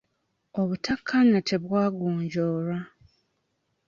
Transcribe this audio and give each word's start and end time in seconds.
Obuttakaanya 0.59 1.39
tebwagonjoolwa. 1.49 2.77